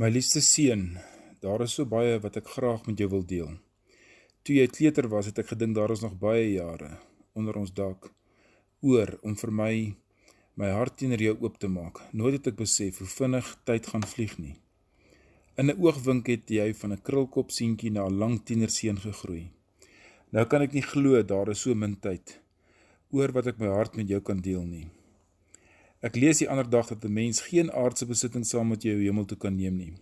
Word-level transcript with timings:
My 0.00 0.08
liefste 0.08 0.40
seun, 0.40 0.94
daar 1.44 1.60
is 1.60 1.74
so 1.76 1.84
baie 1.84 2.14
wat 2.24 2.38
ek 2.38 2.46
graag 2.54 2.86
met 2.88 2.96
jou 3.02 3.08
wil 3.12 3.24
deel. 3.28 3.48
Toe 4.40 4.54
jy 4.56 4.62
kleuter 4.72 5.10
was, 5.12 5.26
het 5.28 5.42
ek 5.42 5.50
gedink 5.50 5.74
daar 5.76 5.92
is 5.92 6.00
nog 6.00 6.14
baie 6.22 6.46
jare 6.54 6.94
onder 7.36 7.58
ons 7.60 7.72
dak 7.76 8.06
oor 8.80 9.10
om 9.28 9.34
vir 9.36 9.52
my 9.58 9.74
my 10.62 10.70
hart 10.72 10.96
teenoor 11.02 11.20
jou 11.20 11.34
oop 11.44 11.58
te 11.60 11.68
maak. 11.68 12.00
Nooit 12.16 12.38
het 12.38 12.48
ek 12.48 12.56
besef 12.62 13.02
hoe 13.02 13.08
vinnig 13.12 13.50
tyd 13.68 13.90
gaan 13.92 14.06
vlieg 14.14 14.38
nie. 14.40 14.54
In 15.60 15.68
'n 15.68 15.76
oogwink 15.76 16.32
het 16.32 16.48
jy 16.48 16.72
van 16.80 16.96
'n 16.96 17.04
krulkop 17.08 17.52
seentjie 17.52 17.92
na 17.92 18.06
'n 18.08 18.18
lang 18.22 18.40
tienerseun 18.40 18.96
gegroei. 19.04 19.52
Nou 20.32 20.46
kan 20.46 20.62
ek 20.62 20.72
nie 20.72 20.86
glo 20.92 21.22
daar 21.22 21.50
is 21.50 21.60
so 21.60 21.74
min 21.74 22.00
tyd 22.00 22.40
oor 23.12 23.32
wat 23.32 23.46
ek 23.52 23.58
my 23.58 23.68
hart 23.68 23.96
met 23.96 24.08
jou 24.08 24.20
kan 24.20 24.40
deel 24.40 24.64
nie. 24.64 24.88
Ek 26.00 26.16
lees 26.16 26.38
die 26.40 26.48
ander 26.48 26.68
dag 26.68 26.88
dat 26.88 27.04
'n 27.04 27.12
mens 27.12 27.40
geen 27.40 27.70
aardse 27.70 28.06
besitting 28.06 28.46
saam 28.46 28.68
met 28.68 28.82
jou 28.82 28.96
hemel 29.00 29.24
toe 29.24 29.38
kan 29.38 29.56
neem 29.56 29.76
nie. 29.76 29.92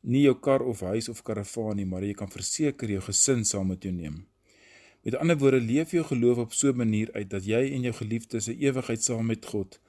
Nie 0.00 0.22
jou 0.22 0.34
kar 0.40 0.62
of 0.62 0.80
huis 0.80 1.08
of 1.08 1.22
karavaan 1.22 1.76
nie, 1.76 1.84
maar 1.84 2.02
jy 2.02 2.14
kan 2.14 2.30
verseker 2.30 2.88
jou 2.90 3.00
gesin 3.00 3.44
saam 3.44 3.66
met 3.68 3.82
jou 3.82 3.92
neem. 3.92 4.26
Met 5.04 5.14
ander 5.14 5.38
woorde, 5.38 5.60
leef 5.60 5.90
jou 5.90 6.04
geloof 6.04 6.38
op 6.38 6.52
so 6.52 6.68
'n 6.68 6.76
manier 6.76 7.12
uit 7.12 7.30
dat 7.30 7.44
jy 7.44 7.72
en 7.74 7.82
jou 7.82 7.92
geliefdes 7.92 8.48
'n 8.48 8.58
ewigheid 8.58 9.02
saam 9.02 9.26
met 9.26 9.46
God 9.46 9.80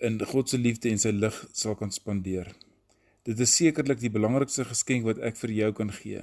in 0.00 0.20
God 0.20 0.48
se 0.48 0.58
liefde 0.58 0.90
en 0.90 0.98
sy 0.98 1.12
lig 1.16 1.36
sal 1.52 1.74
kan 1.74 1.92
spandeer. 1.92 2.50
Dit 3.24 3.40
is 3.40 3.54
sekerlik 3.56 4.00
die 4.02 4.12
belangrikste 4.12 4.66
geskenk 4.68 5.06
wat 5.08 5.18
ek 5.24 5.38
vir 5.40 5.52
jou 5.56 5.70
kan 5.72 5.92
gee, 5.92 6.20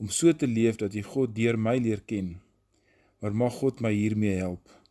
om 0.00 0.08
so 0.08 0.32
te 0.32 0.48
leef 0.48 0.80
dat 0.80 0.96
jy 0.96 1.02
God 1.02 1.34
deur 1.36 1.58
my 1.58 1.76
leer 1.78 2.00
ken. 2.00 2.40
Maar 3.20 3.36
mag 3.36 3.52
God 3.60 3.80
my 3.84 3.92
hiermee 3.92 4.40
help. 4.40 4.81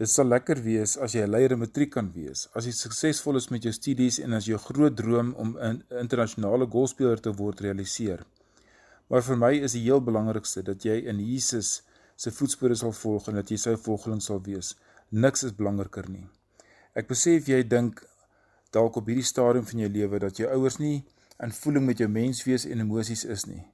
Dit 0.00 0.08
sal 0.08 0.30
lekker 0.32 0.62
wees 0.64 0.94
as 0.96 1.12
jy 1.12 1.22
'n 1.22 1.30
leier 1.30 1.52
in 1.52 1.58
matriek 1.58 1.90
kan 1.92 2.06
wees, 2.12 2.48
as 2.56 2.64
jy 2.64 2.72
suksesvol 2.72 3.36
is 3.36 3.50
met 3.50 3.62
jou 3.62 3.72
studies 3.72 4.18
en 4.18 4.32
as 4.32 4.46
jou 4.46 4.58
groot 4.58 4.96
droom 4.96 5.34
om 5.34 5.56
'n 5.58 5.82
internasionale 6.00 6.66
golfspeler 6.66 7.20
te 7.20 7.32
word 7.32 7.60
realiseer. 7.60 8.24
Maar 9.08 9.22
vir 9.22 9.36
my 9.36 9.52
is 9.52 9.72
die 9.72 9.82
heel 9.82 10.00
belangrikste 10.00 10.62
dat 10.62 10.84
jy 10.84 10.96
in 11.04 11.18
Jesus 11.20 11.82
se 12.16 12.30
voetspore 12.30 12.74
sal 12.74 12.92
volg 12.92 13.28
en 13.28 13.34
dat 13.34 13.50
jy 13.50 13.56
sy 13.56 13.76
volgeling 13.76 14.22
sal 14.22 14.40
wees. 14.40 14.74
Niks 15.10 15.44
is 15.44 15.52
belangriker 15.52 16.08
nie. 16.08 16.28
Ek 16.94 17.08
besef 17.08 17.48
jy 17.48 17.62
dink 17.62 18.02
dalk 18.72 18.96
op 18.96 19.06
hierdie 19.06 19.24
stadium 19.24 19.66
van 19.66 19.78
jou 19.78 19.88
lewe 19.88 20.18
dat 20.18 20.36
jou 20.36 20.48
ouers 20.48 20.78
nie 20.78 21.04
in 21.42 21.52
voeling 21.52 21.86
met 21.86 21.98
jou 21.98 22.08
menswees 22.08 22.64
en 22.64 22.80
emosies 22.80 23.24
is 23.24 23.44
nie. 23.46 23.64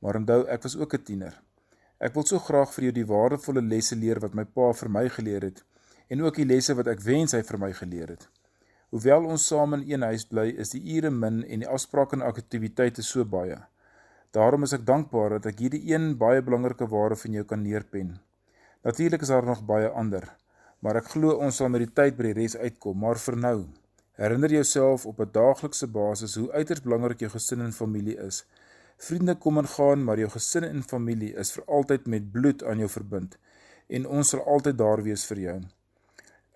Maar 0.00 0.16
onthou, 0.16 0.46
ek 0.48 0.62
was 0.62 0.76
ook 0.76 0.94
'n 0.94 1.02
tiener. 1.02 1.45
Ek 1.96 2.12
wil 2.12 2.26
so 2.28 2.38
graag 2.44 2.72
vir 2.74 2.84
jou 2.84 2.94
die 2.98 3.06
waardevolle 3.08 3.62
lesse 3.64 3.96
leer 3.96 4.18
wat 4.20 4.34
my 4.36 4.44
pa 4.44 4.72
vir 4.76 4.90
my 4.92 5.06
geleer 5.08 5.46
het 5.48 5.62
en 6.12 6.20
ook 6.22 6.36
die 6.36 6.44
lesse 6.44 6.74
wat 6.76 6.90
ek 6.92 7.00
wens 7.02 7.32
hy 7.32 7.40
vir 7.42 7.58
my 7.58 7.70
geleer 7.72 8.10
het. 8.12 8.26
Hoewel 8.94 9.24
ons 9.26 9.46
saam 9.48 9.74
in 9.74 9.86
een 9.88 10.04
huis 10.06 10.26
bly, 10.28 10.44
is 10.62 10.70
die 10.70 10.82
ure 10.94 11.10
min 11.10 11.40
en 11.42 11.64
die 11.64 11.68
afsprake 11.68 12.14
en 12.14 12.22
aktiwiteite 12.22 13.02
so 13.02 13.24
baie. 13.24 13.56
Daarom 14.36 14.62
is 14.68 14.76
ek 14.76 14.84
dankbaar 14.86 15.38
dat 15.38 15.48
ek 15.50 15.64
hierdie 15.64 15.82
een 15.88 16.12
baie 16.20 16.44
belangrike 16.44 16.86
waarde 16.92 17.16
van 17.22 17.38
jou 17.38 17.44
kan 17.48 17.64
neerpen. 17.64 18.12
Natuurlik 18.84 19.24
is 19.24 19.32
daar 19.32 19.48
nog 19.48 19.64
baie 19.66 19.88
ander, 19.88 20.28
maar 20.84 21.00
ek 21.00 21.10
glo 21.16 21.34
ons 21.40 21.58
sal 21.58 21.72
met 21.72 21.82
die 21.82 21.94
tyd 21.96 22.20
by 22.20 22.28
die 22.28 22.36
res 22.42 22.54
uitkom, 22.60 23.00
maar 23.02 23.18
vir 23.18 23.40
nou, 23.40 23.56
herinner 24.20 24.52
jouself 24.52 25.06
op 25.06 25.20
'n 25.20 25.32
daaglikse 25.32 25.88
basis 25.88 26.36
hoe 26.36 26.52
uiters 26.52 26.84
belangrik 26.84 27.20
jou 27.20 27.30
gesin 27.30 27.64
en 27.64 27.72
familie 27.72 28.20
is. 28.20 28.44
Vriende 28.96 29.34
kom 29.34 29.58
en 29.58 29.68
gaan, 29.68 30.04
maar 30.04 30.18
jou 30.18 30.28
gesin 30.30 30.64
en 30.64 30.82
familie 30.82 31.34
is 31.36 31.52
vir 31.52 31.64
altyd 31.66 32.06
met 32.06 32.32
bloed 32.32 32.62
aan 32.64 32.78
jou 32.78 32.88
verbind 32.88 33.36
en 33.88 34.06
ons 34.18 34.28
sal 34.32 34.42
altyd 34.54 34.78
daar 34.78 35.02
wees 35.02 35.24
vir 35.30 35.40
jou. 35.40 35.58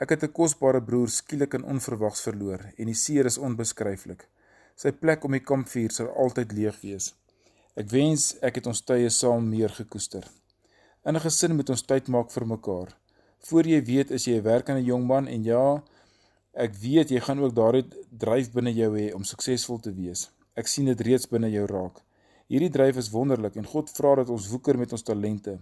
Ek 0.01 0.11
het 0.11 0.23
'n 0.25 0.33
kosbare 0.33 0.81
broer 0.83 1.09
skielik 1.09 1.55
en 1.55 1.65
onverwags 1.65 2.23
verloor 2.27 2.61
en 2.79 2.87
die 2.87 3.01
seer 3.05 3.27
is 3.27 3.39
onbeskryflik. 3.39 4.27
Sy 4.77 4.91
plek 4.93 5.25
om 5.25 5.33
die 5.33 5.47
kampvuur 5.51 5.91
sal 5.93 6.09
altyd 6.09 6.53
leeg 6.53 6.81
wees. 6.81 7.15
Ek 7.77 7.91
wens 7.91 8.37
ek 8.43 8.55
het 8.55 8.67
ons 8.67 8.81
tye 8.81 9.11
saam 9.11 9.49
meer 9.51 9.69
gekoester. 9.69 10.25
In 11.05 11.17
'n 11.17 11.21
gesin 11.21 11.57
moet 11.57 11.71
ons 11.71 11.83
tyd 11.83 12.09
maak 12.09 12.31
vir 12.31 12.47
mekaar. 12.47 12.97
Voor 13.39 13.65
jy 13.65 13.85
weet 13.85 14.11
is 14.11 14.25
jy 14.25 14.37
'n 14.39 14.43
werkende 14.43 14.83
jong 14.83 15.07
man 15.07 15.29
en 15.29 15.45
ja, 15.45 15.83
ek 16.55 16.75
weet 16.75 17.11
jy 17.11 17.21
gaan 17.21 17.41
ook 17.41 17.55
daardie 17.55 17.87
dryf 18.11 18.53
binne 18.53 18.73
jou 18.73 18.97
hê 18.99 19.15
om 19.15 19.25
suksesvol 19.25 19.79
te 19.81 19.93
wees. 19.93 20.31
Ek 20.57 20.67
sien 20.67 20.87
dit 20.87 21.01
reeds 21.01 21.29
binne 21.29 21.51
jou 21.51 21.67
raak. 21.67 22.01
Hierdie 22.51 22.73
dryf 22.75 22.97
is 22.99 23.13
wonderlik 23.15 23.55
en 23.61 23.69
God 23.73 23.93
vra 23.95 24.17
dat 24.19 24.31
ons 24.35 24.49
woeker 24.51 24.79
met 24.79 24.91
ons 24.93 25.05
talente. 25.07 25.61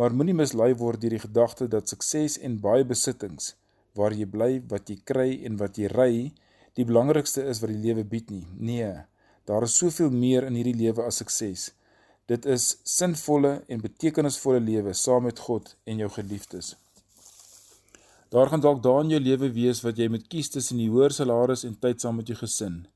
Maar 0.00 0.14
moenie 0.16 0.36
mislei 0.36 0.70
word 0.80 1.02
deur 1.02 1.12
die 1.12 1.24
gedagte 1.26 1.66
dat 1.68 1.92
sukses 1.92 2.38
en 2.40 2.60
baie 2.60 2.86
besittings 2.88 3.52
waar 3.92 4.14
jy 4.16 4.24
bly, 4.24 4.62
wat 4.70 4.88
jy 4.88 4.96
kry 5.04 5.28
en 5.44 5.58
wat 5.60 5.76
jy 5.76 5.90
ry, 5.92 6.12
die 6.78 6.86
belangrikste 6.88 7.44
is 7.50 7.60
wat 7.60 7.68
die 7.68 7.82
lewe 7.82 8.04
bied 8.08 8.30
nie. 8.32 8.46
Nee, 8.56 8.92
daar 9.44 9.66
is 9.66 9.74
soveel 9.76 10.08
meer 10.08 10.46
in 10.48 10.56
hierdie 10.56 10.78
lewe 10.78 11.04
as 11.04 11.20
sukses. 11.20 11.66
Dit 12.30 12.46
is 12.48 12.78
sinvolle 12.88 13.58
en 13.68 13.82
betekenisvolle 13.82 14.62
lewe 14.64 14.94
saam 14.96 15.26
met 15.28 15.42
God 15.48 15.74
en 15.84 16.00
jou 16.00 16.08
geliefdes. 16.14 16.76
Daar 18.32 18.48
gaan 18.48 18.64
dalk 18.64 18.80
dae 18.80 19.02
in 19.04 19.12
jou 19.12 19.20
lewe 19.20 19.50
wees 19.52 19.82
wat 19.84 20.00
jy 20.00 20.08
moet 20.08 20.24
kies 20.32 20.48
tussen 20.54 20.80
die 20.80 20.88
hoër 20.88 21.12
salaris 21.12 21.66
en 21.68 21.76
tyd 21.76 22.00
saam 22.00 22.16
met 22.22 22.32
jou 22.32 22.38
gesin. 22.38 22.86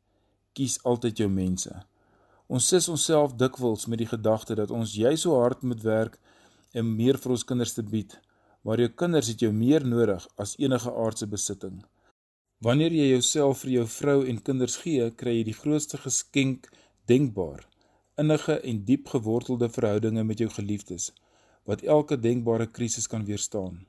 Kies 0.57 0.79
altyd 0.89 1.21
jou 1.21 1.29
mense. 1.29 1.75
Ons 2.47 2.69
sis 2.71 2.87
onsself 2.89 3.35
dikwels 3.35 3.89
met 3.91 3.99
die 3.99 4.07
gedagte 4.11 4.55
dat 4.55 4.71
ons 4.71 4.95
jy 4.95 5.17
so 5.19 5.35
hard 5.41 5.65
moet 5.67 5.83
werk 5.83 6.19
en 6.79 6.95
meer 6.99 7.19
vir 7.19 7.35
ons 7.35 7.45
kinders 7.49 7.75
te 7.75 7.83
bied, 7.83 8.15
maar 8.63 8.79
jou 8.79 8.89
kinders 9.03 9.31
het 9.33 9.43
jou 9.43 9.53
meer 9.53 9.87
nodig 9.87 10.27
as 10.43 10.55
enige 10.63 10.93
aardse 10.93 11.27
besitting. 11.27 11.81
Wanneer 12.63 12.95
jy 12.95 13.09
jouself 13.11 13.65
vir 13.65 13.73
jou 13.73 13.87
vrou 13.99 14.19
en 14.31 14.39
kinders 14.49 14.79
gee, 14.85 15.11
kry 15.11 15.39
jy 15.39 15.49
die 15.51 15.59
grootste 15.59 15.99
geskenk 16.01 16.71
denkbaar, 17.11 17.67
innige 18.17 18.61
en 18.63 18.81
diep 18.89 19.11
gewortelde 19.13 19.69
verhoudinge 19.69 20.25
met 20.25 20.41
jou 20.41 20.49
geliefdes, 20.55 21.11
wat 21.67 21.83
elke 21.83 22.17
denkbare 22.17 22.71
krisis 22.71 23.11
kan 23.11 23.27
weerstaan. 23.27 23.83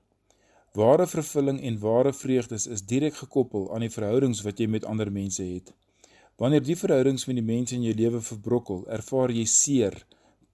Ware 0.77 1.07
vervulling 1.07 1.61
en 1.61 1.79
ware 1.81 2.13
vreugdes 2.13 2.67
is 2.67 2.83
direk 2.85 3.15
gekoppel 3.21 3.69
aan 3.73 3.85
die 3.85 3.93
verhoudings 3.93 4.43
wat 4.45 4.59
jy 4.59 4.67
met 4.67 4.85
ander 4.85 5.11
mense 5.13 5.45
het. 5.45 5.71
Wanneer 6.37 6.61
die 6.61 6.75
verhoudings 6.77 7.25
met 7.25 7.39
die 7.39 7.45
mense 7.45 7.73
in 7.73 7.85
jou 7.87 7.95
lewe 7.97 8.19
verbrokkel, 8.21 8.83
ervaar 8.93 9.31
jy 9.33 9.45
seer, 9.49 9.95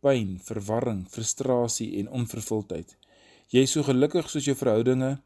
pyn, 0.04 0.38
verwarring, 0.40 1.02
frustrasie 1.12 1.90
en 2.00 2.12
onvervuldheid. 2.22 2.94
Jy 3.52 3.64
is 3.68 3.74
so 3.76 3.84
gelukkig 3.84 4.30
soos 4.32 4.48
jou 4.48 4.56
verhoudinge 4.56 5.18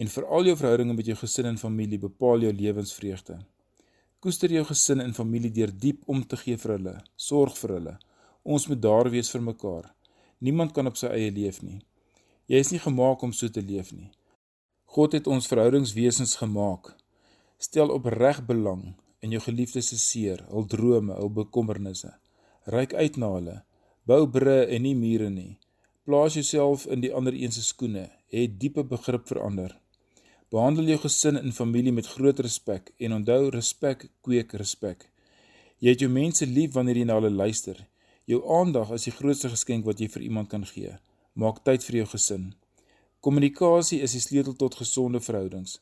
en 0.00 0.10
veral 0.14 0.48
jou 0.48 0.54
verhoudinge 0.56 0.96
met 0.96 1.10
jou 1.10 1.16
gesin 1.20 1.50
en 1.50 1.60
familie 1.60 1.98
bepaal 2.00 2.46
jou 2.46 2.52
lewensvreugde. 2.56 3.36
Koester 4.24 4.54
jou 4.54 4.62
gesin 4.70 5.04
en 5.04 5.12
familie 5.12 5.50
deur 5.52 5.74
diep 5.84 6.08
om 6.08 6.22
te 6.24 6.38
gee 6.40 6.56
vir 6.56 6.72
hulle, 6.78 6.94
sorg 7.16 7.58
vir 7.60 7.74
hulle. 7.76 7.94
Ons 8.48 8.64
moet 8.70 8.80
daar 8.80 9.10
wees 9.12 9.28
vir 9.34 9.44
mekaar. 9.44 9.90
Niemand 10.40 10.72
kan 10.72 10.88
op 10.88 10.96
sy 10.96 11.10
eie 11.12 11.34
leef 11.34 11.60
nie. 11.60 11.82
Jy 12.48 12.62
is 12.64 12.72
nie 12.72 12.80
gemaak 12.80 13.20
om 13.22 13.36
so 13.36 13.52
te 13.52 13.60
leef 13.60 13.92
nie. 13.92 14.08
God 14.88 15.18
het 15.18 15.28
ons 15.28 15.50
verhoudingswesens 15.52 16.38
gemaak. 16.40 16.94
Stel 17.60 17.92
opreg 17.92 18.40
belang 18.48 18.96
in 19.20 19.34
jou 19.34 19.40
geliefdes 19.42 19.90
se 19.90 19.98
seer, 19.98 20.44
hul 20.52 20.66
drome, 20.66 21.14
hul 21.18 21.30
bekommernisse. 21.34 22.12
Ryk 22.70 22.94
uit 22.94 23.16
na 23.16 23.32
hulle. 23.34 23.56
Bou 24.08 24.26
bru 24.30 24.60
en 24.64 24.82
nie 24.82 24.94
mure 24.96 25.30
nie. 25.30 25.58
Plaas 26.08 26.38
jouself 26.38 26.86
in 26.86 27.02
die 27.04 27.12
ander 27.12 27.34
een 27.36 27.52
se 27.52 27.62
skoene, 27.62 28.06
het 28.32 28.56
diepe 28.60 28.84
begrip 28.84 29.26
vir 29.28 29.42
ander. 29.44 29.74
Behandel 30.48 30.94
jou 30.94 30.98
gesin 31.02 31.36
en 31.36 31.52
familie 31.52 31.92
met 31.92 32.06
groot 32.08 32.38
respek 32.40 32.92
en 32.98 33.18
onthou 33.18 33.50
respek 33.52 34.06
kweek 34.24 34.54
respek. 34.56 35.04
Jy 35.84 35.92
het 35.92 36.04
jou 36.04 36.08
mense 36.10 36.46
lief 36.48 36.72
wanneer 36.74 37.02
jy 37.02 37.04
na 37.10 37.18
hulle 37.18 37.30
luister. 37.30 37.82
Jou 38.24 38.40
aandag 38.58 38.94
is 38.96 39.04
die 39.10 39.12
grootste 39.12 39.52
geskenk 39.52 39.84
wat 39.84 40.00
jy 40.00 40.08
vir 40.08 40.24
iemand 40.24 40.48
kan 40.52 40.64
gee. 40.64 40.94
Maak 41.36 41.60
tyd 41.68 41.84
vir 41.84 42.00
jou 42.00 42.08
gesin. 42.14 42.48
Kommunikasie 43.20 44.00
is 44.04 44.14
die 44.16 44.24
sleutel 44.24 44.56
tot 44.56 44.80
gesonde 44.80 45.20
verhoudings. 45.20 45.78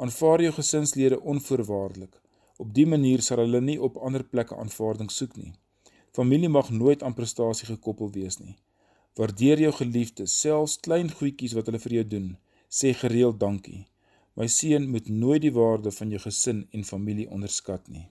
Aanvaar 0.00 0.42
jou 0.44 0.52
gesinslede 0.56 1.20
onvoorwaardelik. 1.20 2.16
Op 2.62 2.72
dië 2.74 2.86
manier 2.88 3.22
sal 3.22 3.42
hulle 3.44 3.60
nie 3.60 3.76
op 3.88 3.98
ander 4.08 4.24
plekke 4.24 4.56
aanvaarding 4.56 5.10
soek 5.12 5.36
nie. 5.36 5.52
Familie 6.16 6.48
mag 6.48 6.70
nooit 6.70 7.02
aan 7.02 7.14
prestasie 7.18 7.68
gekoppel 7.68 8.10
wees 8.14 8.38
nie. 8.40 8.56
Waardeer 9.16 9.60
jou 9.60 9.72
geliefdes, 9.72 10.38
selfs 10.40 10.78
klein 10.80 11.10
goedjies 11.18 11.54
wat 11.56 11.68
hulle 11.68 11.80
vir 11.82 11.94
jou 11.98 12.06
doen. 12.14 12.30
Sê 12.68 12.92
gereeld 12.96 13.40
dankie. 13.40 13.84
My 14.36 14.48
seun 14.52 14.88
moet 14.92 15.08
nooit 15.08 15.42
die 15.44 15.52
waarde 15.52 15.92
van 15.98 16.10
jou 16.12 16.20
gesin 16.20 16.66
en 16.72 16.84
familie 16.84 17.28
onderskat 17.32 17.88
nie. 17.88 18.08